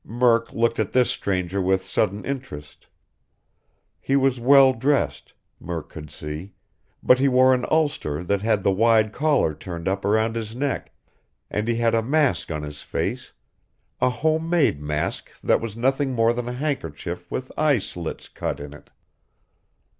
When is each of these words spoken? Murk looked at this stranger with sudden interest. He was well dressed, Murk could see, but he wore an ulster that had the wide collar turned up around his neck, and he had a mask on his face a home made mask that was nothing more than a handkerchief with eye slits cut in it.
Murk 0.03 0.51
looked 0.51 0.79
at 0.79 0.93
this 0.93 1.11
stranger 1.11 1.61
with 1.61 1.83
sudden 1.83 2.25
interest. 2.25 2.87
He 3.99 4.15
was 4.15 4.39
well 4.39 4.73
dressed, 4.73 5.35
Murk 5.59 5.89
could 5.89 6.09
see, 6.09 6.55
but 7.03 7.19
he 7.19 7.27
wore 7.27 7.53
an 7.53 7.67
ulster 7.69 8.23
that 8.23 8.41
had 8.41 8.63
the 8.63 8.71
wide 8.71 9.13
collar 9.13 9.53
turned 9.53 9.87
up 9.87 10.03
around 10.03 10.35
his 10.35 10.55
neck, 10.55 10.91
and 11.51 11.67
he 11.67 11.75
had 11.75 11.93
a 11.93 12.01
mask 12.01 12.51
on 12.51 12.63
his 12.63 12.81
face 12.81 13.31
a 14.01 14.09
home 14.09 14.49
made 14.49 14.81
mask 14.81 15.29
that 15.43 15.61
was 15.61 15.77
nothing 15.77 16.13
more 16.13 16.33
than 16.33 16.49
a 16.49 16.53
handkerchief 16.53 17.29
with 17.29 17.51
eye 17.55 17.77
slits 17.77 18.27
cut 18.27 18.59
in 18.59 18.73
it. 18.73 18.89